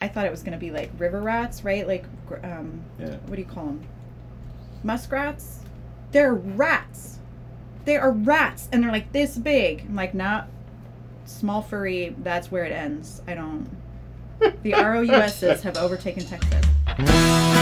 [0.00, 1.86] I thought it was going to be like river rats, right?
[1.86, 2.04] Like,
[2.42, 3.16] um, Yeah.
[3.26, 3.86] what do you call them?
[4.82, 5.60] Muskrats?
[6.12, 7.18] They're rats.
[7.84, 9.82] They are rats, and they're like this big.
[9.88, 10.48] I'm like, not
[11.26, 12.14] small furry.
[12.18, 13.22] That's where it ends.
[13.26, 13.68] I don't.
[14.62, 17.59] The ROUSs have overtaken Texas.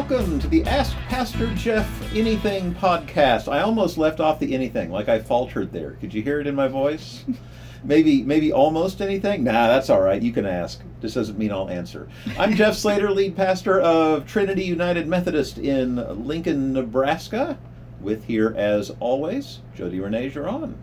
[0.00, 3.52] Welcome to the Ask Pastor Jeff Anything podcast.
[3.52, 5.90] I almost left off the anything, like I faltered there.
[6.00, 7.22] Could you hear it in my voice?
[7.84, 9.44] Maybe, maybe almost anything.
[9.44, 10.22] Nah, that's all right.
[10.22, 10.80] You can ask.
[11.00, 12.08] This doesn't mean I'll answer.
[12.38, 15.96] I'm Jeff Slater, lead pastor of Trinity United Methodist in
[16.26, 17.58] Lincoln, Nebraska.
[18.00, 20.76] With here, as always, Jody Renee Giron.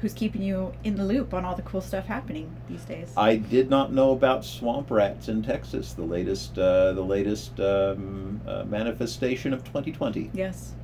[0.00, 3.12] Who's keeping you in the loop on all the cool stuff happening these days?
[3.16, 5.92] I did not know about swamp rats in Texas.
[5.94, 10.30] The latest, uh, the latest um, uh, manifestation of 2020.
[10.34, 10.74] yes.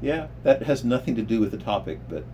[0.00, 2.24] Yeah, that has nothing to do with the topic, but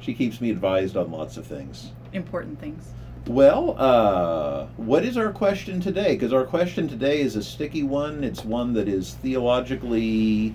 [0.00, 1.90] she keeps me advised on lots of things.
[2.12, 2.92] Important things.
[3.26, 6.14] Well, uh, what is our question today?
[6.14, 8.22] Because our question today is a sticky one.
[8.22, 10.54] It's one that is theologically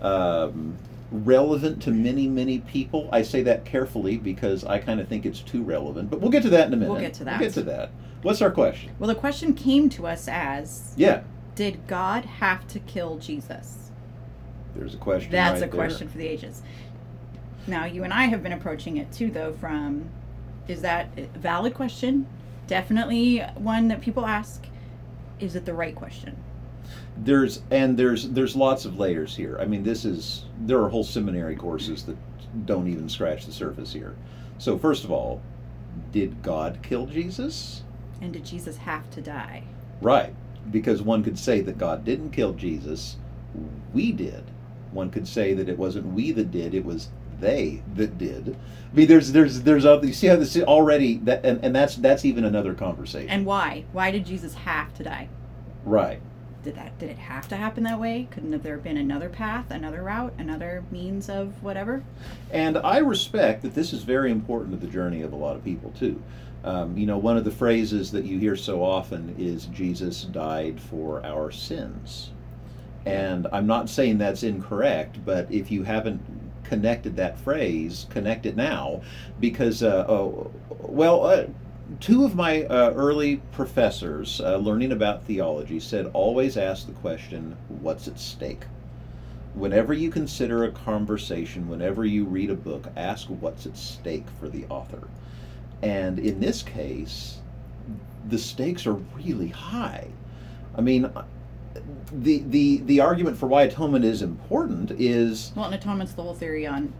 [0.00, 0.78] um,
[1.12, 3.08] relevant to many, many people.
[3.12, 6.42] I say that carefully because I kind of think it's too relevant, but we'll get
[6.44, 6.92] to that in a minute.
[6.92, 7.38] We'll get to that.
[7.38, 7.90] We'll get to that.
[8.22, 8.92] What's our question?
[8.98, 11.22] Well, the question came to us as Yeah,
[11.54, 13.90] Did God have to kill Jesus?
[14.74, 15.30] there's a question.
[15.30, 16.62] That's right a question for the ages.
[17.66, 20.08] Now, you and I have been approaching it too, though, from
[20.68, 22.26] is that a valid question?
[22.66, 24.66] Definitely one that people ask.
[25.40, 26.36] Is it the right question?
[27.16, 29.58] There's and there's there's lots of layers here.
[29.60, 32.16] I mean, this is there are whole seminary courses that
[32.66, 34.16] don't even scratch the surface here.
[34.58, 35.42] So first of all,
[36.10, 37.82] did God kill Jesus?
[38.20, 39.64] And did Jesus have to die?
[40.00, 40.34] Right,
[40.70, 43.16] because one could say that God didn't kill Jesus,
[43.92, 44.44] we did.
[44.92, 47.08] One could say that it wasn't we that did; it was
[47.40, 48.56] they that did.
[48.92, 51.96] I mean, there's there's there's other, you see how this already that and, and that's
[51.96, 53.30] that's even another conversation.
[53.30, 53.84] And why?
[53.92, 55.28] Why did Jesus have to die?
[55.84, 56.20] right.
[56.62, 58.28] Did that did it have to happen that way?
[58.30, 62.02] Couldn't have there been another path, another route, another means of whatever?
[62.52, 65.64] And I respect that this is very important to the journey of a lot of
[65.64, 66.22] people too.
[66.64, 70.80] Um, you know, one of the phrases that you hear so often is Jesus died
[70.80, 72.30] for our sins.
[73.04, 76.20] And I'm not saying that's incorrect, but if you haven't
[76.62, 79.02] connected that phrase, connect it now,
[79.40, 81.46] because, uh, oh, well, uh,
[82.00, 87.56] two of my uh, early professors uh, learning about theology said always ask the question,
[87.68, 88.64] what's at stake?
[89.54, 94.48] whenever you consider a conversation, whenever you read a book, ask what's at stake for
[94.48, 95.08] the author.
[95.82, 97.38] And in this case,
[98.28, 100.08] the stakes are really high.
[100.76, 101.12] I mean,
[102.12, 106.34] the the the argument for why atonement is important is Well, and atonement's the whole
[106.34, 106.92] theory on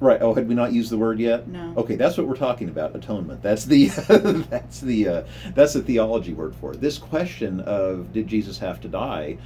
[0.00, 0.20] right.
[0.20, 1.46] Oh, had we not used the word yet?
[1.46, 1.74] no.
[1.76, 2.94] Okay, that's what we're talking about.
[2.96, 3.42] Atonement.
[3.42, 3.88] That's the
[4.50, 5.22] that's the uh,
[5.54, 6.80] that's the theology word for it.
[6.80, 9.38] This question of did Jesus have to die?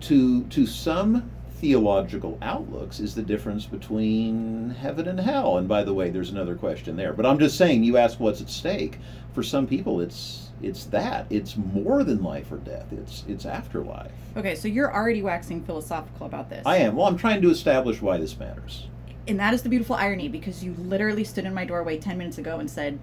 [0.00, 1.30] To to some
[1.60, 5.58] theological outlooks is the difference between heaven and hell.
[5.58, 7.12] And by the way, there's another question there.
[7.12, 8.98] But I'm just saying, you ask what's at stake.
[9.34, 11.26] For some people, it's it's that.
[11.30, 12.86] It's more than life or death.
[12.92, 14.10] It's it's afterlife.
[14.36, 16.62] Okay, so you're already waxing philosophical about this.
[16.66, 16.96] I am.
[16.96, 18.86] Well, I'm trying to establish why this matters.
[19.28, 22.38] And that is the beautiful irony because you literally stood in my doorway 10 minutes
[22.38, 22.98] ago and said,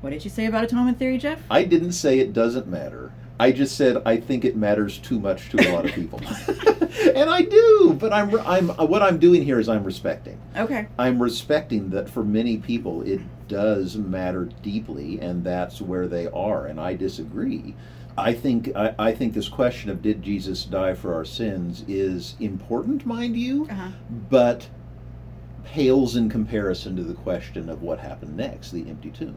[0.00, 1.40] What did you say about atonement theory, Jeff?
[1.50, 3.12] I didn't say it doesn't matter.
[3.38, 6.20] I just said I think it matters too much to a lot of people,
[7.14, 7.94] and I do.
[8.00, 10.40] But I'm I'm what I'm doing here is I'm respecting.
[10.56, 10.88] Okay.
[10.98, 16.64] I'm respecting that for many people it does matter deeply, and that's where they are.
[16.64, 17.74] And I disagree.
[18.16, 22.36] I think I, I think this question of did Jesus die for our sins is
[22.40, 23.88] important, mind you, Uh-huh.
[24.30, 24.66] but
[25.66, 29.36] pales in comparison to the question of what happened next, the empty tomb.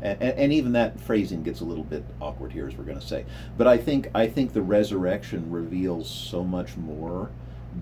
[0.00, 3.06] And, and even that phrasing gets a little bit awkward here, as we're going to
[3.06, 3.24] say.
[3.58, 7.30] But I think I think the resurrection reveals so much more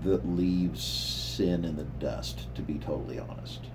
[0.03, 2.53] that leaves sin in the dust.
[2.55, 3.67] To be totally honest,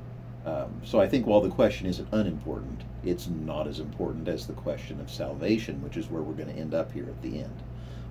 [0.44, 4.54] um, so I think while the question isn't unimportant, it's not as important as the
[4.54, 7.62] question of salvation, which is where we're going to end up here at the end.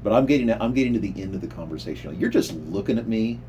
[0.03, 2.17] But I'm getting I'm getting to the end of the conversation.
[2.19, 3.39] You're just looking at me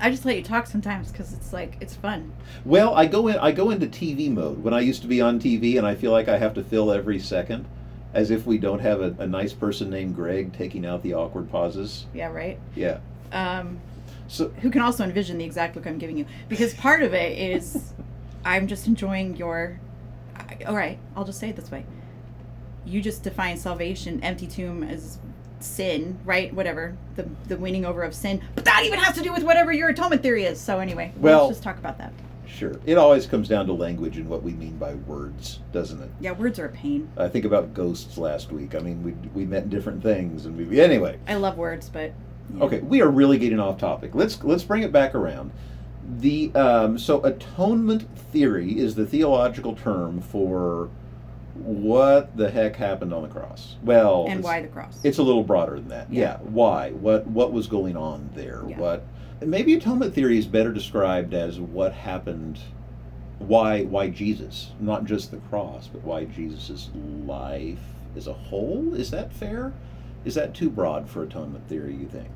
[0.00, 2.32] I just let you talk sometimes because it's like, it's fun.
[2.64, 3.36] Well, I go in.
[3.38, 6.12] I go into TV mode when I used to be on TV, and I feel
[6.12, 7.66] like I have to fill every second,
[8.12, 11.50] as if we don't have a, a nice person named Greg taking out the awkward
[11.50, 12.06] pauses.
[12.14, 12.58] Yeah, right?
[12.74, 12.98] Yeah.
[13.32, 13.80] Um,
[14.28, 16.26] So who can also envision the exact look I'm giving you.
[16.48, 17.92] Because part of it is
[18.44, 19.80] I'm just enjoying your
[20.36, 21.84] I- all right, I'll just say it this way.
[22.84, 25.18] You just define salvation, empty tomb, as
[25.60, 26.52] sin, right?
[26.54, 29.72] Whatever the the winning over of sin, but that even has to do with whatever
[29.72, 30.60] your atonement theory is.
[30.60, 32.12] So anyway, Well- let's just talk about that.
[32.46, 32.72] Sure.
[32.86, 36.08] It always comes down to language and what we mean by words, doesn't it?
[36.20, 37.08] Yeah, words are a pain.
[37.16, 38.74] I think about ghosts last week.
[38.74, 41.18] I mean, we we meant different things, and we anyway.
[41.28, 42.12] I love words, but
[42.56, 42.64] yeah.
[42.64, 44.14] Okay, we are really getting off topic.
[44.14, 45.50] Let's let's bring it back around.
[46.18, 50.88] The um, so atonement theory is the theological term for
[51.64, 53.76] what the heck happened on the cross.
[53.82, 54.98] Well, and why the cross?
[55.02, 56.12] It's a little broader than that.
[56.12, 56.22] Yeah.
[56.22, 56.36] Yeah.
[56.38, 56.90] Why?
[56.92, 58.62] What what was going on there?
[58.68, 58.78] Yeah.
[58.78, 59.06] What
[59.40, 62.58] maybe atonement theory is better described as what happened
[63.38, 67.78] why why Jesus, not just the cross, but why Jesus' life
[68.16, 68.94] as a whole?
[68.94, 69.72] Is that fair?
[70.24, 72.30] Is that too broad for atonement theory, you think?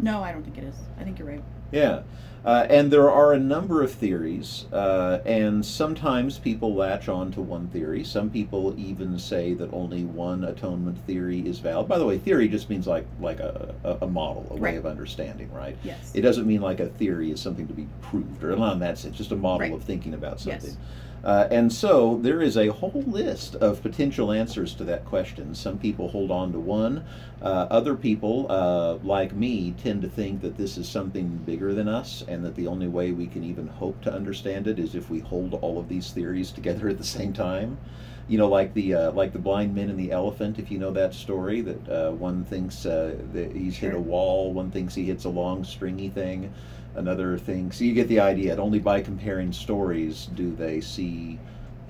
[0.00, 0.74] no, I don't think it is.
[0.98, 1.44] I think you're right.
[1.70, 2.02] Yeah.
[2.44, 7.40] Uh, and there are a number of theories, uh, and sometimes people latch on to
[7.40, 8.04] one theory.
[8.04, 11.88] Some people even say that only one atonement theory is valid.
[11.88, 15.50] By the way, theory just means like like a, a, model, a way of understanding,
[15.54, 15.76] right?
[15.82, 16.10] Yes.
[16.14, 18.98] It doesn't mean like a theory is something to be proved, or not in that
[18.98, 19.72] sense, just a model Right.
[19.72, 20.70] of thinking about something.
[20.70, 20.76] Yes.
[21.24, 25.54] Uh, and so there is a whole list of potential answers to that question.
[25.54, 27.04] Some people hold on to one.
[27.40, 31.88] Uh, other people, uh, like me, tend to think that this is something bigger than
[31.88, 35.08] us, and that the only way we can even hope to understand it is if
[35.08, 37.78] we hold all of these theories together at the same time.
[38.26, 40.58] You know, like the uh, like the blind men and the elephant.
[40.58, 44.52] If you know that story, that uh, one thinks uh, that he's hit a wall,
[44.52, 46.52] one thinks he hits a long stringy thing,
[46.94, 47.70] another thing.
[47.70, 48.56] So you get the idea.
[48.56, 51.38] Only by comparing stories do they see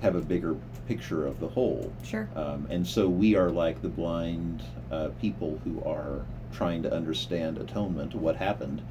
[0.01, 0.55] have a bigger
[0.87, 1.91] picture of the whole.
[2.03, 2.27] Sure.
[2.35, 4.61] Um, and so we are like the blind
[4.91, 8.81] uh, people who are trying to understand atonement, what happened,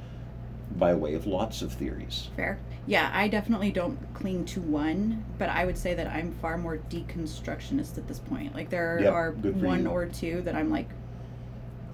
[0.77, 2.29] by way of lots of theories.
[2.35, 2.57] Fair.
[2.87, 6.77] Yeah, I definitely don't cling to one, but I would say that I'm far more
[6.77, 8.53] deconstructionist at this point.
[8.53, 9.89] Like there Yep, are one you.
[9.89, 10.89] or two that I'm like,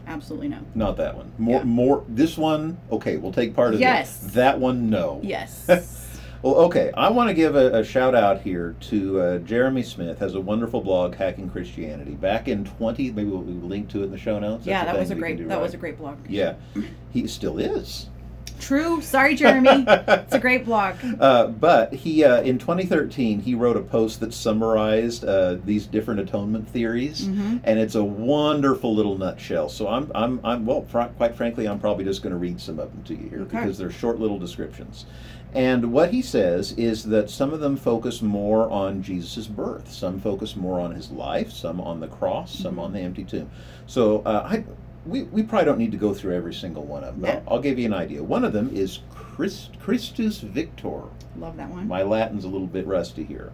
[0.07, 0.59] absolutely no.
[0.75, 1.31] Not that one.
[1.37, 1.63] More, Yeah.
[1.63, 2.03] more.
[2.09, 4.23] This one, okay, we'll take part of Yes.
[4.25, 4.33] it.
[4.33, 5.19] That one, no.
[5.23, 5.65] Yes.
[6.43, 6.91] Well, okay.
[6.97, 10.17] I want to give a, a shout out here to uh, Jeremy Smith.
[10.17, 12.13] Has a wonderful blog, Hacking Christianity.
[12.15, 14.65] Back in twenty, maybe we'll, we'll link to it in the show notes.
[14.65, 16.17] yeah, That's that was a thing we can great do, that was a great blog.
[16.27, 16.55] Yeah,
[17.11, 18.07] he still is.
[18.61, 19.01] True.
[19.01, 19.83] Sorry, Jeremy.
[19.87, 20.95] it's a great blog.
[21.19, 26.19] Uh, but he, uh, in 2013, he wrote a post that summarized uh, these different
[26.21, 29.67] atonement theories, hmm and it's a wonderful little nutshell.
[29.69, 32.79] So I'm, I'm, I'm well, fr- quite frankly, I'm probably just going to read some
[32.79, 33.57] of them to you here Okay.
[33.59, 35.05] because they're short little descriptions.
[35.53, 40.19] And what he says is that some of them focus more on Jesus' birth, some
[40.19, 42.81] focus more on his life, some on the cross, some Mhm.
[42.83, 43.49] on the empty tomb.
[43.85, 44.63] So uh, I,
[45.06, 47.25] we, we probably don't need to go through every single one of them.
[47.25, 47.42] Yeah.
[47.48, 48.24] I'll, I'll give you an idea.
[48.24, 51.03] One of them is Christ, Christus Victor.
[51.38, 51.88] Love that one.
[51.88, 53.51] My Latin's a little bit rusty here.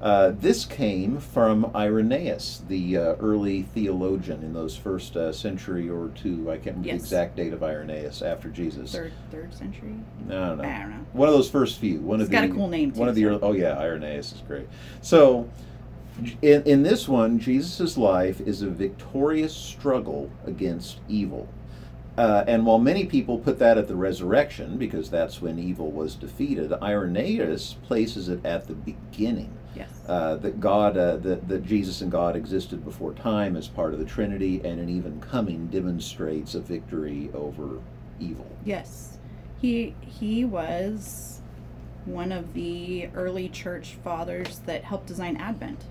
[0.00, 6.10] Uh, this came from Irenaeus, the uh, early theologian in those first uh, century or
[6.14, 6.48] two.
[6.52, 8.92] I can't remember the exact date of Irenaeus after Jesus.
[8.92, 9.94] Third third century.
[10.28, 10.64] I don't know.
[10.64, 11.06] I don't know.
[11.14, 11.98] One of those first few.
[11.98, 13.00] One It's of got the a cool name too.
[13.00, 14.68] one of the so- early, oh yeah, Irenaeus is great.
[15.02, 15.50] So
[16.42, 21.48] in, in this one, Jesus' life is a victorious struggle against evil.
[22.16, 26.16] Uh, and while many people put that at the resurrection, because that's when evil was
[26.16, 29.52] defeated, Irenaeus places it at the beginning.
[29.76, 29.90] Yes.
[30.08, 34.00] Uh, that God, uh, that, that Jesus and God existed before time as part of
[34.00, 37.78] the Trinity, and an even coming demonstrates a victory over
[38.18, 38.46] evil.
[38.64, 39.18] Yes.
[39.60, 41.40] He he was
[42.04, 45.84] one of the early church fathers that helped design Advent.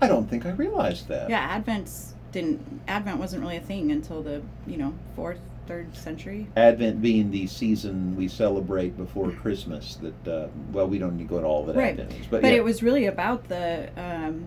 [0.00, 1.28] I don't think I realized that.
[1.28, 6.46] Yeah, Advent's didn't Advent wasn't really a thing until the, you know, fourth, third century.
[6.56, 9.96] Advent being the season we celebrate before Christmas.
[9.96, 11.90] That uh, well, we don't need to go into all that Right.
[11.90, 12.58] Advent means, but, But yeah.
[12.58, 14.46] it was really about the um,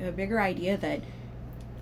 [0.00, 1.00] a bigger idea that,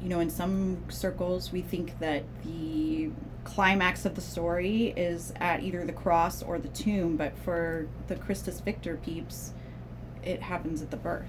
[0.03, 3.11] you know, in some circles we think that the
[3.45, 8.17] climax of the story is at either the cross or the tomb, but for the
[8.17, 9.53] Christus Victor peeps,
[10.23, 11.27] it happens at the birth.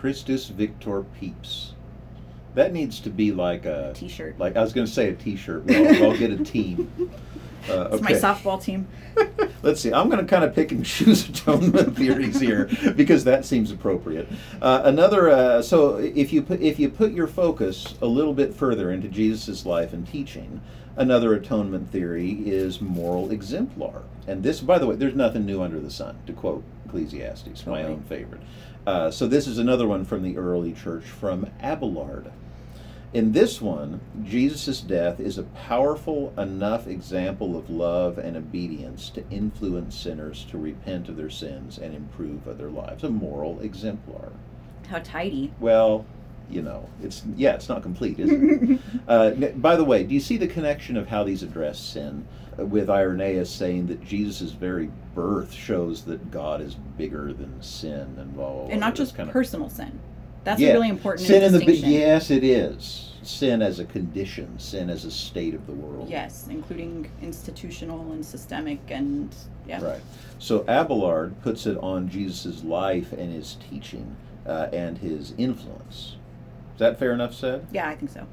[0.00, 1.74] Christus Victor Peeps.
[2.54, 4.38] That needs to be like a T-shirt.
[4.38, 5.66] like I was going to say a T-shirt.
[5.66, 6.90] But I'll, I'll get a team.
[7.68, 8.88] Uh, It's my softball team.
[9.62, 9.92] Let's see.
[9.92, 14.26] I'm going to kind of pick and choose atonement theories here because that seems appropriate.
[14.62, 15.28] Uh, another.
[15.28, 19.08] Uh, so if you put if you put your focus a little bit further into
[19.08, 20.62] Jesus' life and teaching,
[20.96, 24.04] another atonement theory is moral exemplar.
[24.26, 26.18] And this, by the way, there's nothing new under the sun.
[26.28, 28.40] To quote Ecclesiastes, my own favorite.
[28.86, 32.32] Uh, so this is another one from the early church from Abelard.
[33.12, 39.28] In this one, Jesus' death is a powerful enough example of love and obedience to
[39.30, 43.02] influence sinners to repent of their sins and improve their lives.
[43.02, 44.30] A moral exemplar.
[44.88, 45.52] How tidy.
[45.58, 46.06] Well,
[46.50, 48.78] you know, it's yeah, it's not complete, is it?
[49.08, 52.26] uh, by the way, do you see the connection of how these address sin?
[52.58, 58.16] Uh, With Irenaeus saying that Jesus' very birth shows that God is bigger than sin
[58.18, 58.70] and blah, blah, blah.
[58.70, 59.98] and not just kind of- personal sin.
[60.42, 60.70] That's Yeah.
[60.70, 65.04] a really important sin in the yes, it is sin as a condition, sin as
[65.04, 66.08] a state of the world.
[66.08, 69.34] Yes, including institutional and systemic and
[69.66, 69.82] yeah.
[69.82, 70.00] Right.
[70.38, 74.16] So Abelard puts it on Jesus' life and his teaching
[74.46, 76.16] uh, and his influence.
[76.80, 77.66] Is that fair enough said?
[77.72, 78.26] Yeah, I think so.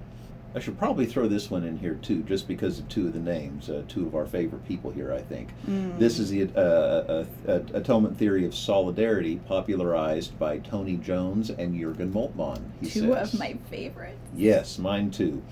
[0.56, 3.20] I should probably throw this one in here too, just because of two of the
[3.20, 5.50] names, uh, two of our favorite people here, I think.
[5.68, 6.00] Mm.
[6.00, 11.78] This is the uh, uh, uh, atonement theory of solidarity, popularized by Tony Jones and
[11.78, 12.62] Jurgen Moltmann.
[12.80, 13.34] He Two says.
[13.34, 14.18] of my favorites.
[14.34, 15.44] Yes, mine too.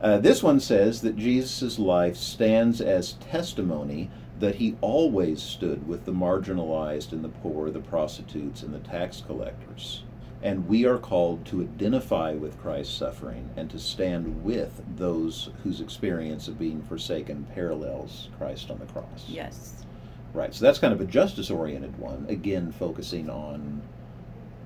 [0.00, 6.04] Uh, this one says that Jesus' life stands as testimony that he always stood with
[6.04, 10.02] the marginalized and the poor, the prostitutes, and the tax collectors.
[10.42, 15.80] And we are called to identify with Christ's suffering and to stand with those whose
[15.80, 19.26] experience of being forsaken parallels Christ on the cross.
[19.28, 19.84] Yes.
[20.32, 23.82] Right, so that's kind of a justice oriented one, again, focusing on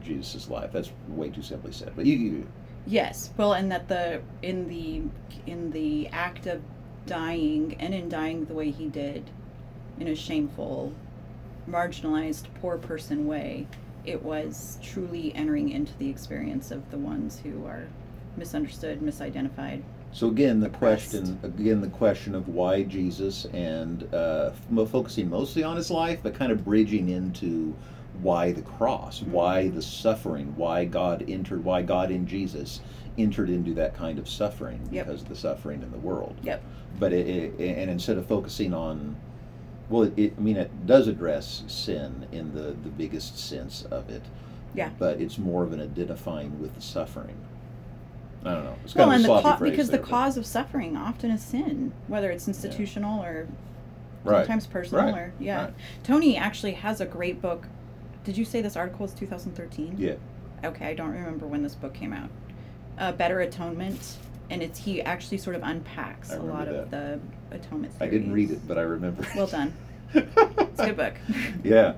[0.05, 0.71] Jesus' life.
[0.73, 1.93] That's way too simply said.
[1.97, 2.47] But you, you
[2.87, 3.31] Yes.
[3.37, 5.03] Well, and that the in the
[5.47, 6.63] in the act of
[7.07, 9.31] dying and in dying the way he did,
[9.99, 10.93] in a shameful,
[11.69, 13.67] marginalized, poor person way,
[14.05, 17.87] it was truly entering into the experience of the ones who are
[18.37, 19.83] misunderstood, misidentified.
[20.13, 21.11] So again, the Oppressed.
[21.11, 24.51] question again the question of why Jesus and uh,
[24.87, 27.75] focusing mostly on his life, but kind of bridging into
[28.23, 29.33] why the cross, Mm-hmm.
[29.33, 32.81] why the suffering, why God entered, why God in Jesus
[33.19, 35.07] entered into that kind of suffering Yep.
[35.07, 36.37] because of the suffering in the world.
[36.45, 36.63] Yep.
[37.01, 39.17] But it, it, and instead of focusing on,
[39.89, 44.23] well, it, I mean, it does address sin in the the biggest sense of it.
[44.75, 44.91] Yeah.
[44.99, 47.37] But it's more of an identifying with the suffering.
[48.45, 48.77] I don't know.
[48.85, 51.31] It's kind Well, of a and the ca- because there, the cause of suffering often
[51.31, 53.47] is sin, whether it's institutional or
[54.25, 54.39] Right.
[54.47, 55.15] sometimes personal Right.
[55.15, 55.65] or yeah.
[55.67, 55.75] Right.
[56.03, 57.69] Tony actually has a great book.
[58.25, 59.97] Did you say this article is 2013?
[59.99, 60.15] Yeah.
[60.65, 62.31] Okay, I don't remember when this book came out.
[62.99, 64.17] Uh, Better Atonement,
[64.51, 67.21] and it's he actually sort of unpacks I a lot remember of the
[67.51, 69.27] atonement I didn't read it, but I remember.
[69.37, 69.73] Well done.
[70.15, 71.15] It's a good book.
[71.65, 71.95] yeah.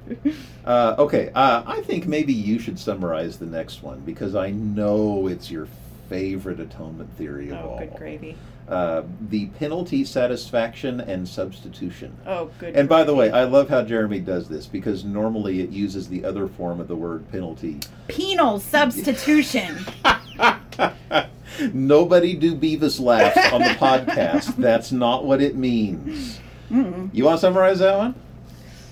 [0.65, 1.31] Uh, okay.
[1.35, 5.69] Uh, I think maybe you should summarize the next one because I know it's your
[6.09, 7.65] favorite atonement theory of all.
[7.65, 7.79] oh, all.
[7.79, 8.37] good gravy.
[8.69, 12.17] Uh, the penalty satisfaction and substitution.
[12.27, 12.75] Oh, good.
[12.75, 13.31] And by the way.
[13.31, 16.97] I love how Jeremy does this because normally it uses the other form of the
[16.97, 17.79] word penalty.
[18.09, 19.85] penal substitution.
[21.73, 24.57] Nobody do Beavis laughs on the podcast.
[24.59, 26.41] That's not what it means.
[26.71, 27.11] Mm.
[27.13, 28.15] You want to summarize that one?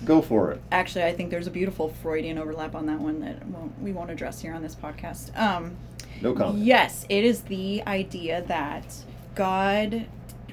[0.03, 0.61] Go for it.
[0.71, 4.11] Actually, I think there's a beautiful Freudian overlap on that one that won't, we won't
[4.11, 5.35] address here on this podcast.
[5.37, 5.75] Um,
[6.21, 6.63] No comment.
[6.63, 8.95] Yes, it is the idea that
[9.33, 10.05] God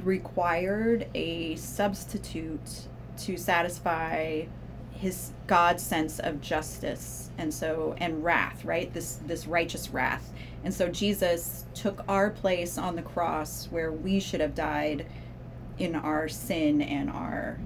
[0.02, 2.88] required a substitute
[3.18, 4.44] to satisfy
[5.02, 8.94] his God's sense of justice and so and wrath, right?
[8.94, 10.32] This this righteous wrath.
[10.62, 15.04] And so Jesus took our place on the cross where we should have died
[15.78, 17.58] in our sin and our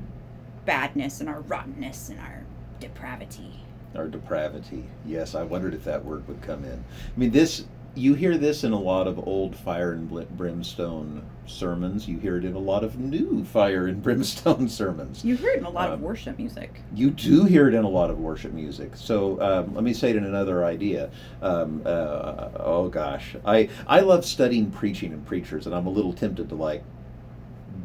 [0.64, 2.42] badness and our rottenness and our
[2.80, 3.62] depravity.
[3.94, 4.84] Our depravity.
[5.04, 6.82] Yes, I wondered if that word would come in.
[6.82, 7.66] I mean, this
[7.96, 12.06] you hear this in a lot of old fire and brimstone sermons.
[12.06, 15.24] You hear it in a lot of new fire and brimstone sermons.
[15.24, 16.82] You hear it in a lot of Um, worship music.
[16.94, 18.92] You do hear it in a lot of worship music.
[18.96, 21.10] So um, let me say it in another idea.
[21.40, 26.12] Um, uh, oh gosh, I I love studying preaching and preachers, and I'm a little
[26.12, 26.84] tempted to like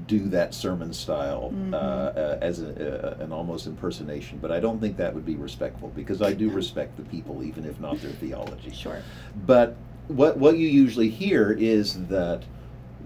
[0.07, 1.73] do that sermon style Mhm.
[1.73, 4.39] uh, uh, as a, uh, an almost impersonation.
[4.41, 7.65] But I don't think that would be respectful because I do respect the people, even
[7.65, 8.71] if not their theology.
[8.71, 8.99] Sure.
[9.45, 9.77] But
[10.15, 12.43] what what you usually hear is that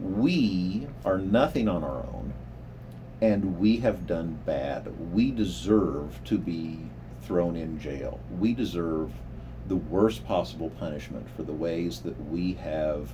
[0.01, 2.33] we are nothing on our own,
[3.21, 4.91] and we have done bad.
[5.13, 6.79] We deserve to be
[7.23, 8.19] thrown in jail.
[8.39, 9.11] We deserve
[9.67, 13.11] the worst possible punishment for the ways that we have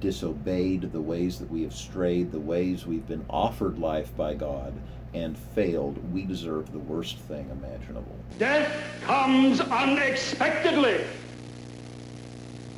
[0.00, 4.74] disobeyed, the ways that we have strayed, the ways we've been offered life by God
[5.14, 6.12] and failed.
[6.12, 8.16] We deserve the worst thing imaginable.
[8.38, 8.72] Death
[9.04, 11.04] comes unexpectedly.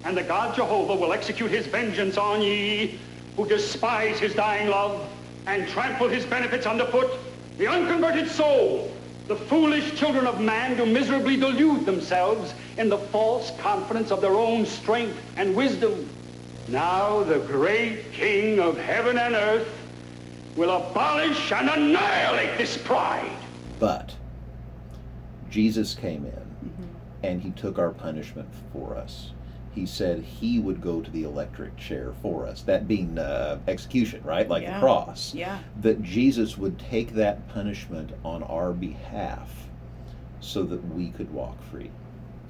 [0.04, 2.98] And the God Jehovah will execute his vengeance on ye
[3.36, 5.08] who despise his dying love
[5.46, 7.10] and trample his benefits underfoot.
[7.56, 8.92] The unconverted soul,
[9.26, 14.34] the foolish children of man do miserably delude themselves in the false confidence of their
[14.34, 16.08] own strength and wisdom.
[16.68, 19.68] Now the great King of heaven and earth
[20.56, 23.30] will abolish and annihilate this pride.
[23.78, 24.14] But
[25.50, 26.84] Jesus came in mm-hmm.
[27.22, 29.32] and he took our punishment for us.
[29.78, 34.20] He said he would go to the electric chair for us, that being uh, execution,
[34.24, 34.48] right?
[34.48, 34.74] Like Yeah.
[34.74, 35.32] the cross.
[35.32, 35.60] Yeah.
[35.82, 39.68] That Jesus would take that punishment on our behalf
[40.40, 41.90] so that we could walk free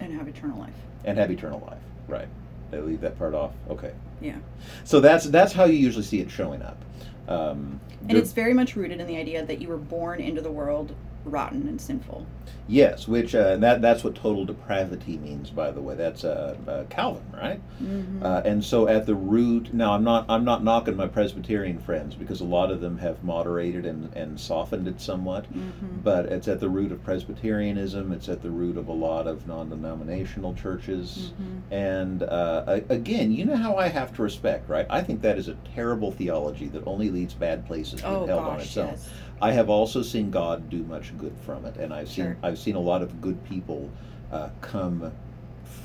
[0.01, 0.73] And have eternal life.
[1.05, 1.83] and have eternal life.
[2.07, 2.29] Right.
[2.73, 3.53] I leave that part off?
[3.69, 3.93] Okay.
[4.23, 4.37] Yeah.
[4.85, 6.83] So that's that's how you usually see it showing up.
[7.29, 10.51] Um, And it's very much rooted in the idea that you were born into the
[10.51, 10.95] world
[11.29, 12.27] rotten and sinful.
[12.71, 15.95] Yes, which uh, that that's what total depravity means, by the way.
[15.95, 17.63] That's uh, uh, Calvin, right?
[17.83, 18.23] Mm-hmm.
[18.23, 22.15] Uh, and so at the root, now I'm not I'm not knocking my Presbyterian friends
[22.15, 26.01] because a lot of them have moderated and, and softened it somewhat, Mm-hmm.
[26.05, 28.13] but it's at the root of Presbyterianism.
[28.13, 31.33] It's at the root of a lot of non-denominational churches.
[31.41, 31.73] Mm-hmm.
[31.73, 34.87] And uh, again, you know how I have to respect, right?
[34.91, 38.39] I think that is a terrible theology that only leads bad places to Oh hell
[38.41, 38.89] on gosh, its own.
[38.89, 39.09] yes.
[39.41, 42.37] I have also seen God do much good from it, and I've seen Sure.
[42.43, 43.91] I've seen a lot of good people
[44.33, 45.13] uh, come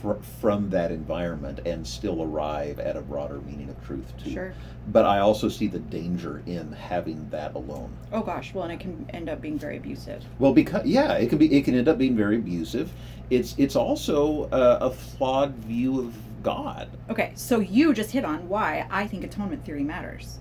[0.02, 4.32] fr- from that environment and still arrive at a broader meaning of truth too.
[4.32, 4.54] Sure.
[4.92, 7.94] But I also see the danger in having that alone.
[8.12, 8.54] Oh gosh.
[8.54, 10.24] Well, and it can end up being very abusive.
[10.40, 12.92] Well, because yeah, it can be it can end up being very abusive.
[13.30, 16.90] It's it's also uh, a flawed view of God.
[17.10, 20.40] Okay, so you just hit on why I think atonement theory matters.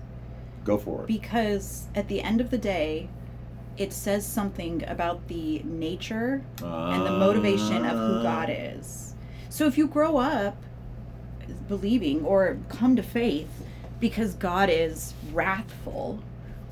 [0.63, 1.07] Go for it.
[1.07, 3.09] Because at the end of the day,
[3.77, 8.53] it says something about the nature and the motivation of who God Ah.
[8.53, 9.15] is.
[9.49, 10.55] So if you grow up
[11.67, 13.49] believing or come to faith
[13.99, 16.21] because God is wrathful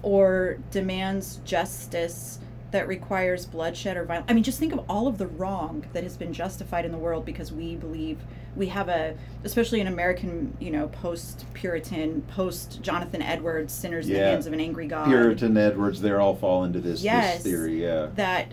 [0.02, 2.40] or demands justice
[2.72, 4.28] that requires bloodshed or violence.
[4.30, 6.98] I mean, just think of all of the wrong that has been justified in the
[6.98, 8.18] world because we believe
[8.56, 14.14] we have a, especially an American, you know, post Puritan, post Jonathan Edwards, sinners in
[14.14, 14.30] the Yeah.
[14.32, 17.36] hands of an angry God Puritan Edwards, they all fall into this, Yes.
[17.36, 17.82] this theory.
[17.84, 18.08] Yeah.
[18.16, 18.48] that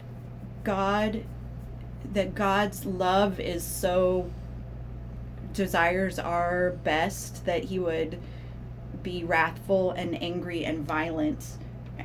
[0.64, 1.22] God
[2.14, 4.30] that God's love is so
[5.52, 8.18] desires our best that he would
[9.02, 11.44] be wrathful and angry and violent.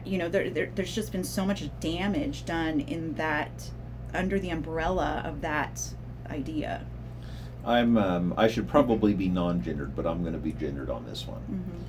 [0.05, 3.69] You know, there, there there's just been so much damage done in that
[4.13, 5.93] under the umbrella of that
[6.29, 6.85] idea.
[7.65, 7.97] I'm.
[7.97, 11.39] Um, I should probably be non-gendered, but I'm going to be gendered on this one.
[11.41, 11.83] Mm-hmm.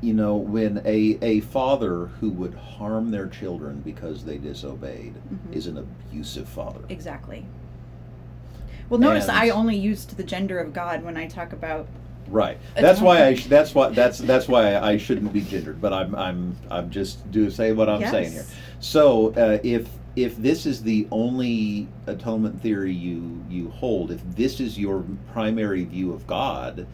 [0.00, 5.52] You know, when a a father who would harm their children because they disobeyed Mhm.
[5.56, 6.80] is an abusive father.
[6.88, 7.44] Exactly.
[8.88, 11.86] Well, notice And- I only used the gender of God when I talk about
[12.30, 12.58] Right.
[12.76, 13.34] That's why I.
[13.34, 13.88] Sh- That's why.
[13.88, 15.80] That's that's why I shouldn't be gendered.
[15.80, 16.14] But I'm.
[16.14, 16.56] I'm.
[16.70, 18.44] I'm just do say what I'm saying here.
[18.80, 19.88] So uh, if
[20.24, 25.84] if this is the only atonement theory you you hold, if this is your primary
[25.84, 26.86] view of God,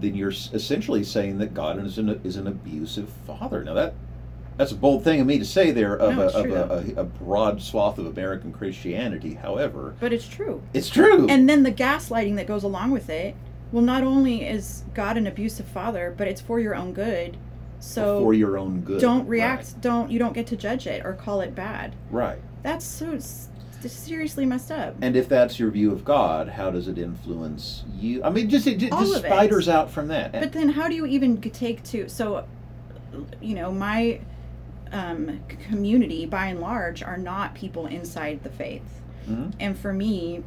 [0.00, 3.64] then you're essentially saying that God is an is an abusive father.
[3.64, 3.94] Now that
[4.56, 7.00] that's a bold thing of me to say there of, No, a, of a, a,
[7.00, 9.34] a broad swath of American Christianity.
[9.34, 10.62] However, but it's true.
[10.74, 11.26] it's true.
[11.28, 13.34] And then the gaslighting that goes along with it.
[13.72, 17.36] Well, not only is God an abusive father, but it's for your own good.
[17.78, 19.00] So for your own good.
[19.00, 19.80] don't react.
[19.80, 21.94] Don't you don't get to judge it or call it bad.
[22.10, 22.38] Right.
[22.62, 23.18] That's so
[23.88, 24.94] seriously messed up.
[25.00, 28.22] And if that's your view of God, how does it influence you?
[28.22, 29.28] I mean, just it just of it.
[29.28, 30.32] spiders out from that.
[30.32, 32.46] But then, how do you even take to so?
[33.40, 34.20] You know, my
[34.92, 39.00] um, community, by and large, are not people inside the faith.
[39.28, 39.52] Mhm.
[39.58, 40.42] And for me,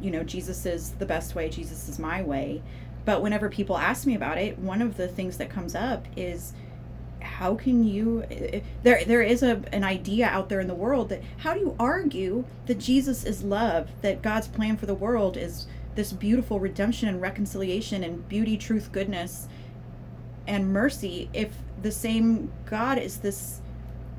[0.00, 1.48] you know, Jesus is the best way.
[1.48, 2.62] Jesus is my way.
[3.04, 6.52] But whenever people ask me about it, one of the things that comes up is
[7.38, 8.24] how can you
[8.82, 11.76] there there is a an idea out there in the world that how do you
[11.78, 17.08] argue that Jesus is love that God's plan for the world is this beautiful redemption
[17.08, 19.46] and reconciliation and beauty truth goodness
[20.48, 23.60] and mercy if the same God is this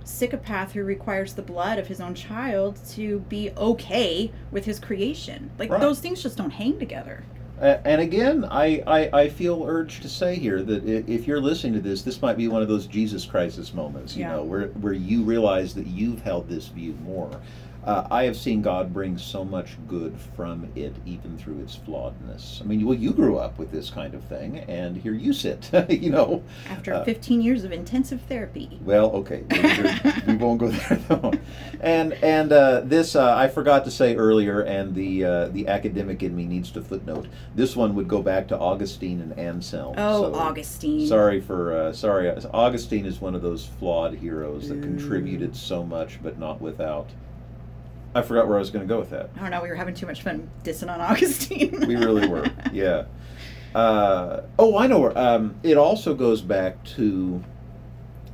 [0.05, 5.51] psychopath who requires the blood of his own child to be okay with his creation
[5.60, 5.82] like Right.
[5.82, 7.23] those things just don't hang together
[7.61, 11.79] and again, I, I, I feel urged to say here that if you're listening to
[11.81, 14.33] this, this might be one of those Jesus crisis moments, you Yeah.
[14.37, 17.29] know, where, where you realize that you've held this view more.
[17.85, 22.61] Uh, I have seen God bring so much good from it, even through its flawedness.
[22.61, 25.69] I mean, well, you grew up with this kind of thing, and here you sit,
[25.89, 26.43] you know.
[26.69, 29.43] after Uh, 15 years of intensive therapy Well, okay,
[30.27, 31.31] we- won't go there though.
[31.79, 36.21] And and uh, this uh, I forgot to say earlier, and the uh, the academic
[36.21, 37.27] in me needs to footnote.
[37.55, 39.95] This one would go back to Augustine and Anselm.
[39.97, 42.29] oh so augustine Sorry for uh, sorry.
[42.53, 44.81] Augustine is one of those flawed heroes that Ooh.
[44.81, 47.07] contributed so much, but not without.
[48.15, 49.29] I forgot where I was going to go with that.
[49.35, 52.49] i don't know we were having too much fun dissing on augustine We really were,
[52.73, 53.05] yeah.
[53.75, 54.99] Uh, oh, I know.
[54.99, 57.43] Where, um, it also goes back to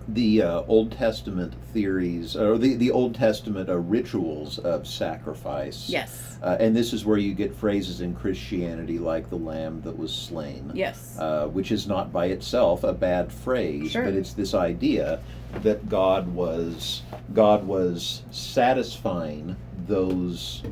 [0.07, 5.89] the uh, Old Testament theories, or the, the Old Testament uh, rituals of sacrifice.
[5.89, 6.37] Yes.
[6.43, 10.13] Uh, and this is where you get phrases in Christianity like the lamb that was
[10.13, 10.71] slain.
[10.75, 11.17] Yes.
[11.19, 14.03] Uh, which is not by itself a bad phrase, Sure.
[14.05, 15.19] but it's this idea
[15.63, 17.01] that God was
[17.33, 19.55] God was satisfying
[19.87, 20.63] those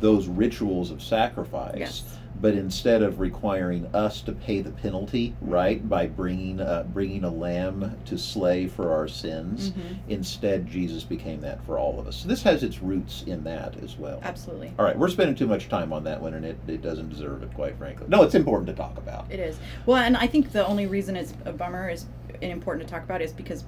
[0.00, 1.74] those rituals of sacrifice.
[1.78, 2.18] Yes.
[2.40, 7.30] But instead of requiring us to pay the penalty, right, by bringing uh, bringing a
[7.30, 9.96] lamb to slay for our sins, Mhm.
[10.08, 12.16] instead Jesus became that for all of us.
[12.16, 14.18] So this has its roots in that as well.
[14.24, 14.72] Absolutely.
[14.78, 17.42] All right, we're spending too much time on that one, and it, it doesn't deserve
[17.44, 18.06] it, quite frankly.
[18.08, 19.26] No, it's important to talk about.
[19.30, 19.58] It is.
[19.86, 22.06] Well, and I think the only reason it's a bummer is
[22.40, 23.62] important to talk about is because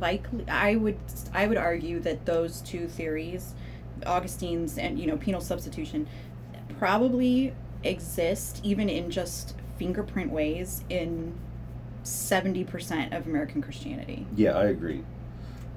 [0.00, 0.98] likely I would
[1.32, 3.54] I would argue that those two theories,
[4.04, 6.06] Augustine's and you know penal substitution,
[6.78, 11.34] probably exist even in just fingerprint ways in
[12.02, 14.26] 70% of American Christianity.
[14.34, 15.04] Yeah, I agree.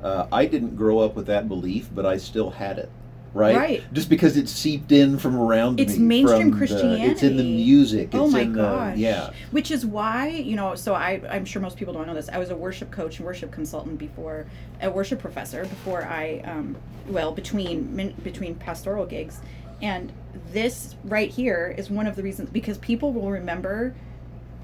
[0.01, 2.89] Uh, I didn't grow up with that belief, but I still had it.
[3.33, 3.55] Right?
[3.55, 3.93] Right.
[3.93, 6.23] Just because it's seeped in from around It's me.
[6.23, 8.07] mainstream from the- it's in the music.
[8.07, 8.97] It's oh my in the, gosh.
[8.97, 9.29] Yeah.
[9.51, 12.27] Which is why, you know, so I, I'm sure most people don't know this.
[12.29, 14.47] I was a worship coach and worship consultant before,
[14.81, 16.75] a worship professor before I, um,
[17.07, 19.39] well, between between pastoral gigs.
[19.81, 20.11] And
[20.51, 23.93] this right here is one of the reasons because people will remember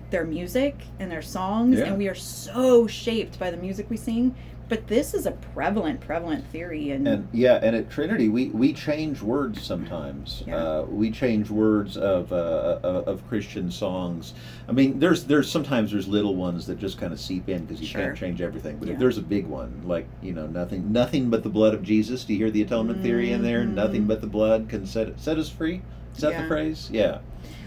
[0.09, 1.85] their music and their songs, Yeah.
[1.85, 4.35] and we are so shaped by the music we sing.
[4.67, 8.73] But this is a prevalent, prevalent theory, and, And yeah, and at Trinity, we, we
[8.73, 10.43] change words sometimes.
[10.47, 10.55] Yeah.
[10.55, 14.33] Uh, we change words of uh, of of Christian songs.
[14.67, 17.79] I mean, there's there's sometimes there's little ones that just kind of seep in because
[17.79, 18.01] you Sure.
[18.01, 18.77] can't change everything.
[18.77, 18.93] But Yeah.
[18.95, 22.23] if there's a big one, like you know, nothing nothing but the blood of Jesus.
[22.25, 23.63] Do you hear the atonement theory in there?
[23.65, 25.83] Nothing but the blood can set set us free.
[26.15, 26.41] Is that Yeah.
[26.41, 26.89] the phrase?
[26.91, 27.19] Yeah.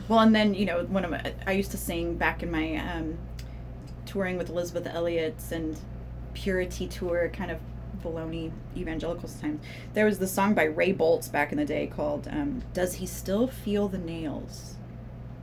[0.08, 2.76] Well, and then you know, one of my, I used to sing back in my
[2.76, 3.18] um,
[4.04, 5.76] touring with Elisabeth Elliot's and
[6.42, 7.58] Purity tour, kind of
[8.04, 9.60] baloney evangelicals times.
[9.94, 13.06] There was the song by Ray Boltz back in the day called um, "Does He
[13.06, 14.76] Still Feel the Nails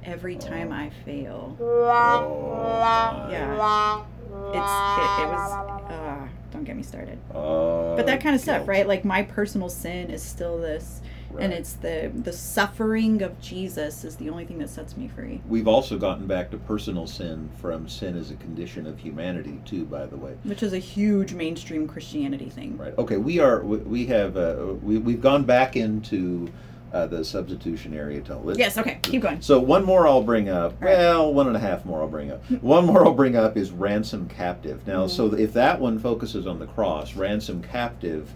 [0.05, 0.75] Every Time Oh.
[0.75, 4.03] I Fail." Oh, Yeah,
[4.49, 5.51] it's it, it was.
[5.91, 7.19] Uh, don't get me started.
[7.33, 8.69] Uh, But that kind of stuff, guilt.
[8.69, 8.87] right?
[8.87, 11.01] Like my personal sin is still this,
[11.39, 15.41] and it's the the suffering of Jesus is the only thing that sets me free.
[15.47, 19.85] We've also gotten back to personal sin from sin as a condition of humanity, too.
[19.85, 20.33] By the way.
[20.43, 22.77] which is a huge mainstream Christianity thing.
[22.77, 22.97] Right.
[22.97, 23.17] Okay.
[23.17, 23.61] We are.
[23.63, 24.37] we- have.
[24.37, 26.47] Uh, we we've gone back into
[26.93, 28.57] uh, the substitutionary atonement.
[28.57, 28.77] Yes.
[28.77, 28.99] Okay.
[29.01, 29.41] Keep going.
[29.41, 30.73] So one more I'll bring up.
[30.81, 30.97] Right.
[30.97, 32.43] Well, one and a half more I'll bring up.
[32.61, 34.85] One more I'll bring up is ransom captive.
[34.87, 35.39] Now, so Mm-hmm.
[35.39, 38.31] if that one focuses on the cross, ransom captive.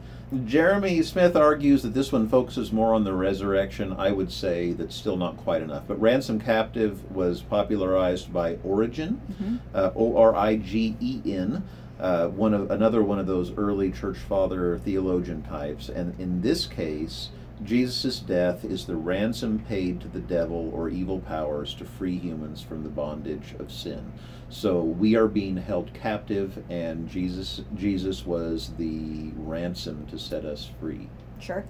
[0.46, 3.94] Jeremy Smith argues that this one focuses more on the resurrection.
[3.98, 5.84] I would say that's still not quite enough.
[5.88, 9.60] But ransom captive was popularized by Origen, Mhm.
[9.74, 11.64] uh, O R I G E N.
[12.00, 16.66] Uh, one of another one of those early church father theologian types, and in this
[16.68, 17.30] case,
[17.64, 22.62] Jesus' death is the ransom paid to the devil or evil powers to free humans
[22.62, 24.14] from the bondage of sin.
[24.50, 30.70] So we are being held captive, and Jesus Jesus was the ransom to set us
[30.80, 31.10] free.
[31.40, 31.66] Sure.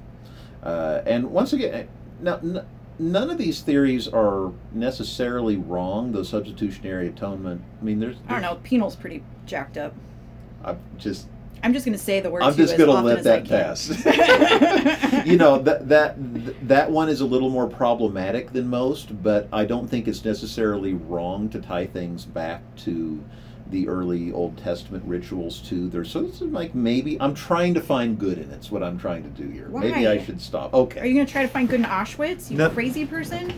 [0.62, 1.88] Uh, and once again,
[2.22, 2.66] now n-
[3.00, 6.12] none of these theories are necessarily wrong.
[6.12, 7.62] The substitutionary atonement.
[7.82, 8.18] I mean, there's.
[8.28, 8.56] I don't know.
[8.64, 9.96] Penal's pretty jacked up.
[10.64, 11.28] I'm just
[11.64, 12.44] I'm just gonna say the word.
[12.44, 13.90] I'm just gonna let that pass.
[15.26, 16.16] you know that that
[16.68, 20.94] that one is a little more problematic than most, but I don't think it's necessarily
[20.94, 23.24] wrong to tie things back to
[23.70, 25.90] the early Old Testament rituals too.
[25.90, 28.56] There's so this is like maybe I'm trying to find good in it.
[28.56, 29.70] It's what I'm trying to do here.
[29.70, 30.74] Maybe I should stop.
[30.74, 31.02] Okay.
[31.02, 32.50] Are you gonna try to find good in Auschwitz?
[32.50, 32.70] You No.
[32.70, 33.54] crazy person.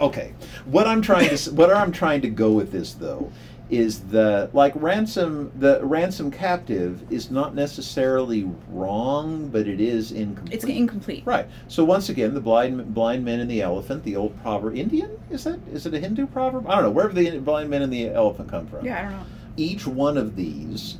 [0.00, 0.32] Okay.
[0.66, 3.30] What I'm trying to what I'm trying to go with this though
[3.70, 10.54] is the like ransom the ransom captive is not necessarily wrong, but it is incomplete.
[10.54, 11.22] It's incomplete.
[11.24, 11.46] Right.
[11.68, 15.44] So once again, the blind blind men and the elephant, the old proverb, Indian is
[15.44, 16.68] that is it a Hindu proverb?
[16.68, 16.90] I don't know.
[16.90, 18.84] Wherever the blind men and the elephant come from.
[18.84, 19.26] Yeah, I don't know.
[19.56, 20.96] Each one of these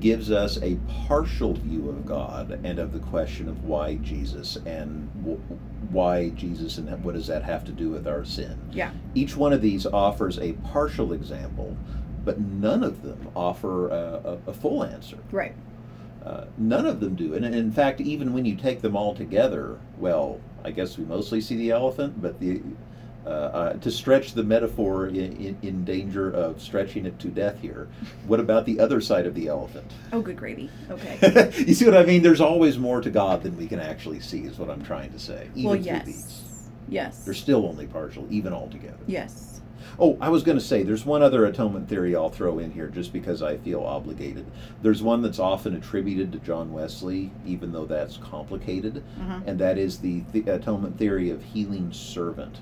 [0.00, 5.10] gives us a partial view of God and of the question of why Jesus and
[5.22, 5.40] w-
[5.90, 8.58] why Jesus and what does that have to do with our sin.
[8.72, 8.92] Yeah.
[9.14, 11.76] Each one of these offers a partial example,
[12.24, 15.18] but none of them offer a, a, a full answer.
[15.30, 15.54] Right.
[16.24, 17.34] Uh, none of them do.
[17.34, 21.40] And in fact, even when you take them all together, well, I guess we mostly
[21.40, 22.60] see the elephant, but the
[23.26, 27.60] uh, uh, to stretch the metaphor in, in, in danger of stretching it to death
[27.60, 27.88] here,
[28.26, 29.90] what about the other side of the elephant?
[30.12, 30.70] Oh, good gravy.
[30.90, 31.52] Okay.
[31.66, 32.22] you see what I mean?
[32.22, 35.18] There's always more to God than we can actually see, is what I'm trying to
[35.18, 35.48] say.
[35.54, 36.06] Even well, yes.
[36.06, 36.42] these.
[36.88, 37.24] Yes.
[37.24, 38.96] They're still only partial, even altogether.
[39.06, 39.60] Yes.
[40.00, 42.86] Oh, I was going to say there's one other atonement theory I'll throw in here
[42.86, 44.46] just because I feel obligated.
[44.80, 49.40] There's one that's often attributed to John Wesley, even though that's complicated, Uh-huh.
[49.46, 52.58] and that is the, the atonement theory of healing servant.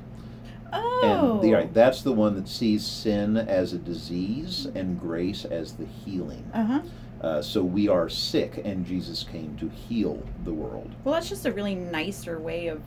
[0.73, 1.41] Oh.
[1.41, 5.73] And the, right, that's the one that sees sin as a disease and grace as
[5.73, 6.49] the healing.
[6.53, 6.81] Uh huh.
[7.21, 10.91] Uh, so we are sick, and Jesus came to heal the world.
[11.05, 12.83] Well, that's just a really nicer way of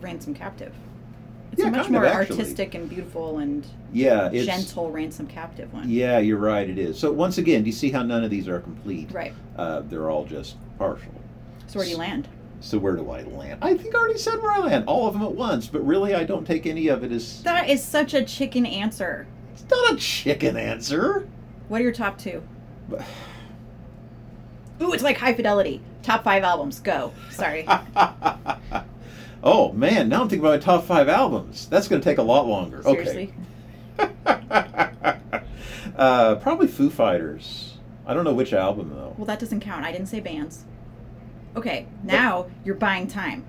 [0.00, 0.72] ransom captive.
[1.52, 2.38] It's Yeah, a much of, more actually.
[2.38, 5.88] artistic and beautiful and Yeah, it's gentle ransom captive one.
[5.88, 6.68] Yeah, you're right.
[6.68, 6.98] It is.
[6.98, 9.12] So once again, do you see how none of these are complete?
[9.12, 9.32] Right.
[9.56, 11.12] Uh, they're all just partial.
[11.68, 12.26] So where do you land?
[12.64, 13.58] So where do I land?
[13.60, 14.84] I think I already said where I land.
[14.86, 17.42] All of them at once, but really, I don't take any of it as.
[17.42, 19.26] That is such a chicken answer.
[19.52, 21.28] It's not a chicken answer.
[21.68, 22.42] What are your top two?
[24.80, 25.82] Ooh, it's like high fidelity.
[26.02, 26.80] Top five albums.
[26.80, 27.12] Go.
[27.30, 27.68] Sorry.
[29.44, 31.68] oh man, now I'm thinking about my top five albums.
[31.68, 32.82] That's going to take a lot longer.
[32.82, 33.34] Seriously.
[33.98, 34.10] Okay.
[35.96, 37.76] uh, probably Foo Fighters.
[38.06, 39.14] I don't know which album though.
[39.18, 39.84] Well, that doesn't count.
[39.84, 40.64] I didn't say bands.
[41.56, 43.44] Okay, now you're buying time.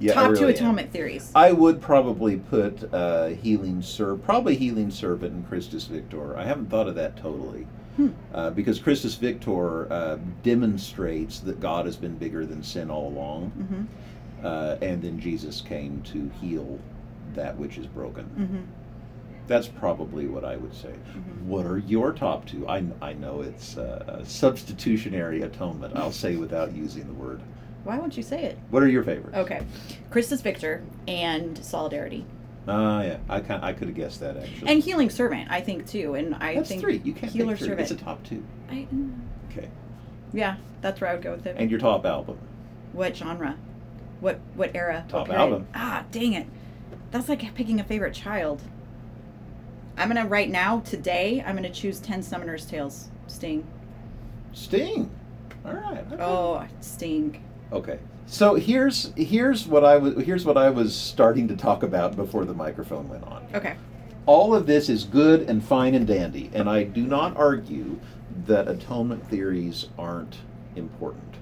[0.00, 0.50] Yeah, top two really am.
[0.50, 1.32] atonement theories.
[1.34, 6.36] I would probably put uh, Healing Servant, probably Healing Servant and Christus Victor.
[6.36, 7.66] I haven't thought of that totally.
[7.96, 8.10] Hmm.
[8.32, 13.50] Uh, because Christus Victor uh, demonstrates that God has been bigger than sin all along,
[13.58, 14.46] Mm-hmm.
[14.46, 16.78] uh, and then Jesus came to heal
[17.34, 18.24] that which is broken.
[18.38, 18.60] Mm-hmm.
[19.48, 20.90] That's probably what I would say.
[21.16, 21.46] Mhm.
[21.46, 22.68] What are your top two?
[22.68, 27.40] I, I know it's uh, substitutionary atonement, I'll say without using the word.
[27.84, 28.58] Why won't you say it?
[28.70, 29.36] What are your favorites?
[29.36, 29.62] Okay,
[30.10, 32.24] Christus Victor and Solidarity
[32.66, 33.16] Ah, yeah.
[33.30, 34.68] I, kind I could have guessed that actually.
[34.70, 35.50] and Healing Servant.
[35.50, 37.00] I think too, and I That's think three.
[37.02, 37.68] You can't Healer three.
[37.68, 37.90] Servant.
[37.90, 38.44] It's a top two.
[38.70, 38.86] I,
[39.50, 39.68] Okay.
[40.34, 41.56] yeah, that's where I would go with it.
[41.58, 42.36] And your top album.
[42.92, 43.56] what genre?
[44.20, 45.06] What what era?
[45.08, 45.66] Top album.
[45.74, 46.46] Ah, dang it!
[47.10, 48.60] That's like picking a favorite child.
[49.98, 51.42] I'm gonna right now today.
[51.44, 53.08] I'm gonna choose Ten Summoner's Tales.
[53.26, 53.66] Sting.
[54.52, 55.10] Sting.
[55.64, 56.04] All right.
[56.12, 56.22] okay.
[56.22, 57.42] Oh, Sting.
[57.72, 57.98] Okay.
[58.26, 62.44] So here's here's what I was here's what I was starting to talk about before
[62.44, 63.46] the microphone went on.
[63.54, 63.76] Okay.
[64.26, 67.98] All of this is good and fine and dandy, and I do not argue
[68.46, 70.36] that atonement theories aren't
[70.76, 71.36] important.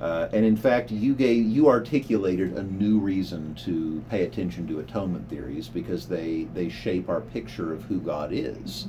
[0.00, 4.78] Uh, and in fact, you gave you articulated a new reason to pay attention to
[4.78, 8.86] atonement theories because they they shape our picture of who God is.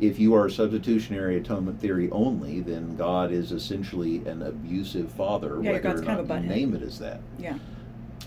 [0.00, 5.72] If you are substitutionary atonement theory only, then God is essentially an abusive father, Yeah,
[5.72, 7.20] whether God's or kind of a you name it as that.
[7.38, 7.58] Yeah.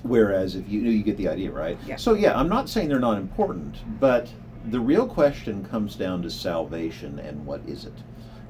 [0.03, 1.77] Whereas if you you get the idea, right?
[1.87, 1.95] Yeah.
[1.95, 4.29] So yeah, I'm not saying they're not important, but
[4.69, 7.93] the real question comes down to salvation and what is it?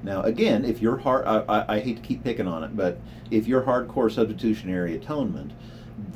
[0.06, 3.00] Now again, if you're hard, I, I, I hate to keep picking on it, but
[3.32, 5.52] if you're hardcore substitutionary atonement,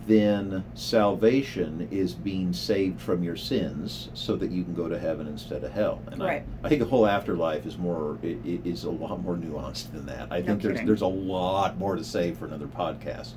[0.06, 5.28] then salvation is being saved from your sins so that you can go to heaven
[5.28, 6.02] instead of hell.
[6.08, 6.44] And Right.
[6.64, 10.28] I, I think the whole afterlife is more is a lot more nuanced than that.
[10.32, 13.34] I No think there's there's a lot more to say for another podcast.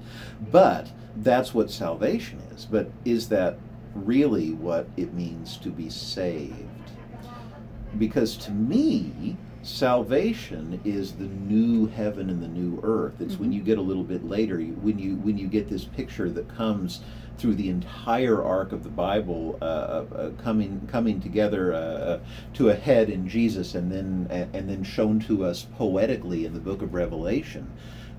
[0.50, 2.66] But that's what salvation is.
[2.66, 3.58] But is that
[3.94, 6.68] really what it means to be saved?
[7.98, 13.20] Because to me, salvation is the new heaven and the new earth.
[13.20, 13.54] It's when Mhm.
[13.54, 17.00] you get a little bit later, when you when you get this picture that comes
[17.38, 22.18] through the entire arc of the Bible, uh, uh, uh, coming coming together uh, uh,
[22.54, 26.60] to a head in Jesus, and then and then shown to us poetically in the
[26.60, 27.68] Book of Revelation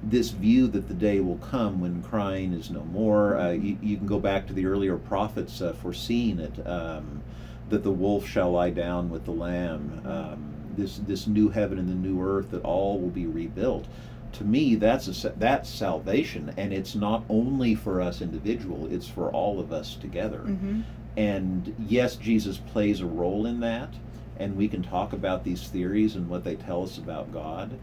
[0.06, 3.38] this view that the day will come when crying is no more.
[3.38, 7.22] Uh, you, you can go back to the earlier prophets uh, foreseeing it, um,
[7.70, 10.02] that the wolf shall lie down with the lamb.
[10.06, 13.88] Um, this this new heaven and the new earth that all will be rebuilt.
[14.34, 19.32] To me, that's a, that's salvation, and it's not only for us individual; it's for
[19.32, 20.40] all of us together.
[20.40, 20.82] Mm-hmm.
[21.16, 23.94] And yes, Jesus plays a role in that,
[24.40, 27.78] and we can talk about these theories and what they tell us about God.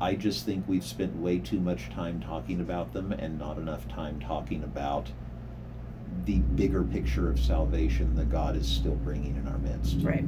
[0.00, 3.86] I just think we've spent way too much time talking about them and not enough
[3.88, 5.10] time talking about
[6.24, 9.96] the bigger picture of salvation that God is still bringing in our midst.
[10.00, 10.24] Right.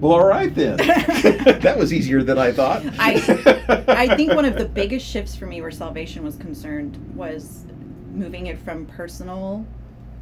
[0.00, 0.76] Well, all right then.
[0.78, 2.82] that was easier than I thought.
[2.98, 7.64] I- I think one of the biggest shifts for me where salvation was concerned was
[8.12, 9.66] moving it from personal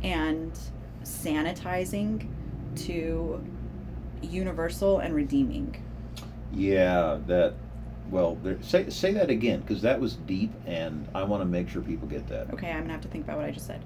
[0.03, 0.59] and
[1.03, 2.29] sanitizing
[2.77, 3.43] to
[4.23, 5.83] universal and redeeming.
[6.53, 7.55] Yeah, that.
[8.11, 11.69] Well, there, say say that again because that was deep, and I want to make
[11.69, 12.53] sure people get that.
[12.55, 13.83] Okay, I'm gonna have to think about what I just said.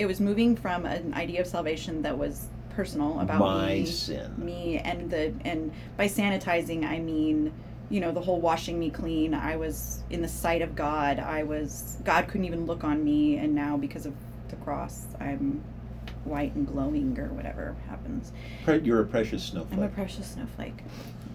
[0.00, 4.32] It was moving from an idea of salvation that was personal about My me, sin.
[4.38, 7.52] me, and the and by sanitizing I mean
[7.90, 9.34] you know the whole washing me clean.
[9.34, 11.18] I was in the sight of God.
[11.18, 14.14] I was God couldn't even look on me, and now because of
[14.48, 15.62] the cross, I'm
[16.24, 18.32] white and glowing or whatever happens.
[18.66, 19.80] You're a precious snowflake.
[19.80, 20.82] I'm a precious snowflake.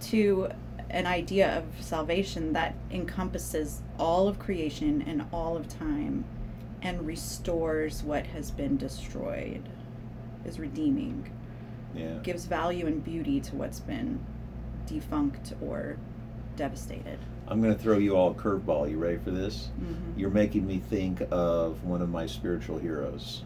[0.10, 0.49] To
[0.89, 6.25] an idea of salvation that encompasses all of creation and all of time
[6.81, 9.67] and restores what has been destroyed,
[10.45, 11.31] is redeeming,
[11.93, 12.19] yeah.
[12.23, 14.19] gives value and beauty to what's been
[14.85, 15.97] defunct or
[16.55, 17.19] devastated.
[17.47, 18.89] I'm going to throw you all a curveball.
[18.89, 19.69] You ready for this?
[19.77, 23.43] hmm You're making me think of one of my spiritual heroes.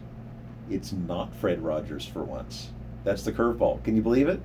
[0.70, 2.70] It's not Fred Rogers for once.
[3.04, 3.82] That's the curveball.
[3.84, 4.40] Can you believe it?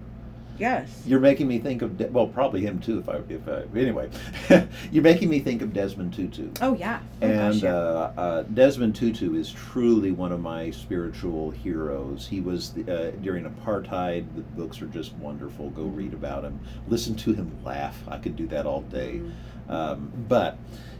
[0.57, 1.01] Yes.
[1.05, 2.99] You're making me think of De- well, probably him too.
[2.99, 4.09] If I if I anyway,
[4.91, 6.49] you're making me think of Desmond Tutu.
[6.61, 6.99] Oh yeah.
[7.21, 7.73] Oh, And gosh, yeah.
[7.75, 12.27] uh, uh, Desmond Tutu is truly one of my spiritual heroes.
[12.27, 14.25] He was the, uh, during apartheid.
[14.35, 15.69] The books are just wonderful.
[15.71, 16.59] Go read about him.
[16.87, 17.97] Listen to him laugh.
[18.07, 19.21] I could do that all day.
[19.21, 19.31] Mhm.
[19.71, 20.57] Um, but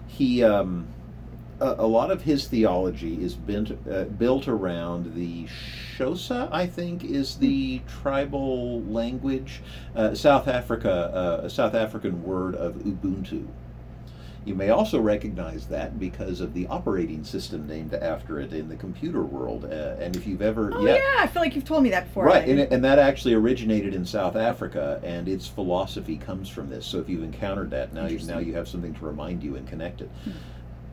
[0.08, 0.88] he, um,
[1.60, 5.48] a, a lot of his theology is bent, uh, built around the
[5.98, 9.62] Xhosa, I think, is the tribal language.
[9.96, 13.48] Uh, South Africa, uh, a South African word of Ubuntu.
[14.46, 18.76] You may also recognize that because of the operating system named after it in the
[18.76, 19.66] computer world.
[19.66, 21.16] Uh, and if you've ever, Oh yeah.
[21.18, 22.26] I feel like you've told me that before.
[22.26, 26.86] Right, and, and that actually originated in South Africa, and its philosophy comes from this.
[26.86, 29.68] So if you've encountered that, now you now you have something to remind you and
[29.68, 30.12] connect it.
[30.24, 30.32] Hmm.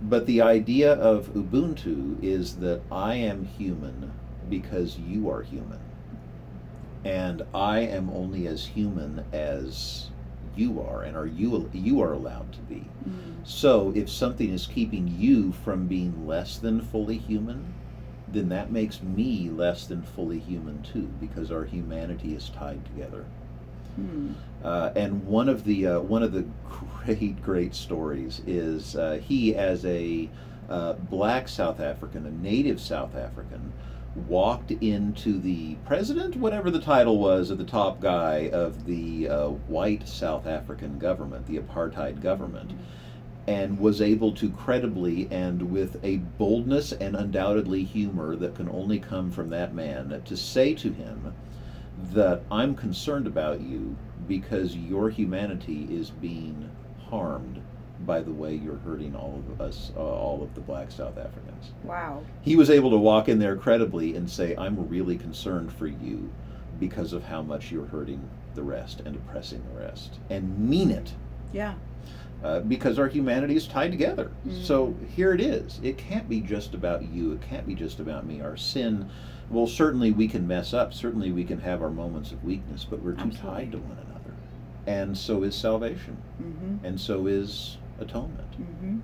[0.03, 4.13] But the idea of Ubuntu is that I am human
[4.51, 5.79] because you are human,
[7.05, 10.11] and I am only as human as
[10.57, 12.85] you are, and are you you are allowed to be.
[13.09, 13.37] Mm.
[13.45, 17.73] So if something is keeping you from being less than fully human,
[18.29, 23.25] then that makes me less than fully human too, because our humanity is tied together.
[23.97, 24.33] Hmm.
[24.65, 26.47] Uh, and one of the uh, one of the
[27.05, 30.31] great great stories is uh, he as a
[30.69, 33.73] uh, black South African, a native South African,
[34.29, 39.49] walked into the president, whatever the title was, of the top guy of the uh,
[39.49, 42.73] white South African government, the apartheid government,
[43.47, 48.99] and was able to credibly and with a boldness and undoubtedly humor that can only
[48.99, 51.35] come from that man to say to him
[52.13, 53.97] that I'm concerned about you
[54.29, 56.71] because your humanity is being
[57.09, 57.61] harmed
[58.01, 61.73] by the way you're hurting all of us, uh, all of the black South Africans.
[61.85, 62.25] Wow.
[62.41, 66.33] He was able to walk in there credibly and say, I'm really concerned for you
[66.81, 71.13] because of how much you're hurting the rest and oppressing the rest, and mean it
[71.53, 71.75] Yeah.
[72.43, 74.31] uh, because our humanity is tied together.
[74.47, 74.63] Mm.
[74.65, 75.79] So here it is.
[75.83, 77.33] It can't be just about you.
[77.33, 78.41] It can't be just about me.
[78.41, 79.09] Our sin,
[79.53, 80.93] well, certainly we can mess up.
[80.95, 83.51] Certainly we can have our moments of weakness, but we're too Absolutely.
[83.51, 84.35] tied to one another.
[84.87, 86.85] And so is salvation, Mm-hmm.
[86.85, 88.51] and so is atonement.
[88.61, 88.99] Mm-hmm.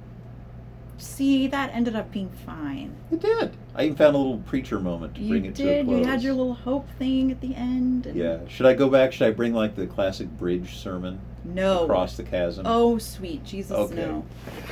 [1.00, 2.96] See, that ended up being fine.
[3.12, 3.56] It did.
[3.76, 5.86] I even found a little preacher moment to You bring it to a did.
[5.86, 6.00] close.
[6.00, 8.10] You had your little hope thing at the end.
[8.14, 8.38] Yeah.
[8.48, 9.12] Should I go back?
[9.12, 11.20] Should I bring like the classic bridge sermon
[11.54, 11.84] No.
[11.84, 12.64] across the chasm?
[12.66, 13.94] Oh, sweet Jesus, Okay.
[13.94, 14.24] no.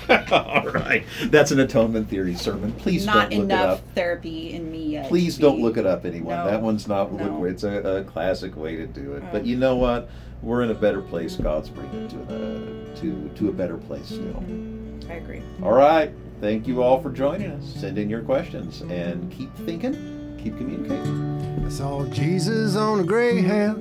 [0.33, 1.05] All right.
[1.27, 2.73] That's an atonement theory sermon.
[2.75, 3.59] Please Not don't look enough it up.
[3.59, 5.09] Not enough therapy in me yet.
[5.09, 6.37] Please don't be- look it up, anyone.
[6.37, 6.47] No.
[6.47, 7.13] That one's not.
[7.13, 7.45] No.
[7.45, 9.23] It's a, a classic way to do it.
[9.27, 9.29] Oh.
[9.33, 10.09] But you know what?
[10.43, 11.37] We're in a better place.
[11.37, 14.45] God's bringing it to uh, to to a better place still.
[15.09, 15.43] I agree.
[15.63, 16.13] All right.
[16.41, 17.65] Thank you all for joining us.
[17.81, 20.39] Send in your questions and keep thinking.
[20.43, 21.65] Keep communicating.
[21.65, 23.79] I saw Jesus on a Greyhound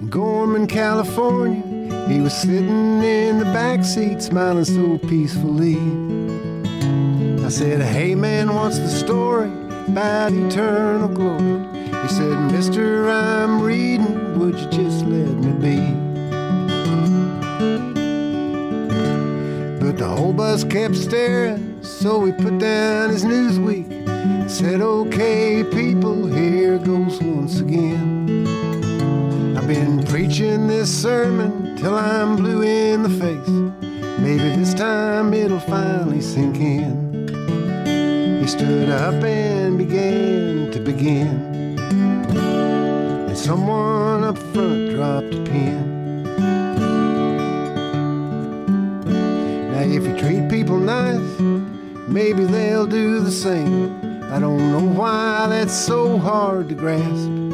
[0.00, 1.75] in Gorman, California.
[2.08, 5.76] He was sitting in the back seat, smiling so peacefully.
[7.44, 9.50] I said, Hey man, what's the story
[9.88, 11.64] about eternal glory?
[12.02, 15.78] He said, Mister, I'm reading, would you just let me be?
[19.80, 23.94] But the whole bus kept staring, so he put down his Newsweek.
[24.48, 28.55] Said, okay, people, here goes once again.
[29.66, 33.48] I've been preaching this sermon till I'm blue in the face.
[34.20, 37.26] Maybe this time it'll finally sink in.
[38.40, 41.76] He stood up and began to begin.
[42.28, 46.22] And someone up front dropped a pin.
[49.72, 51.40] Now, if you treat people nice,
[52.06, 54.22] maybe they'll do the same.
[54.32, 57.45] I don't know why that's so hard to grasp.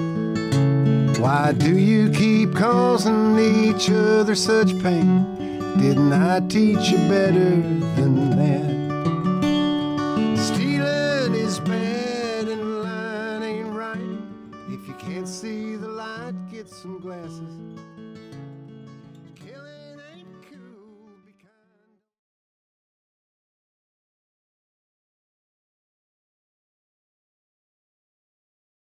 [1.23, 5.25] Why do you keep causing each other such pain?
[5.79, 7.63] Didn't I teach you better
[7.95, 8.32] than